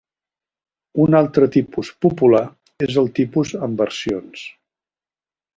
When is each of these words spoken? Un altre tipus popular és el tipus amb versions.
Un 1.03 1.17
altre 1.19 1.49
tipus 1.57 1.91
popular 2.07 2.41
és 2.89 2.97
el 3.03 3.13
tipus 3.21 3.55
amb 3.69 3.85
versions. 3.85 4.51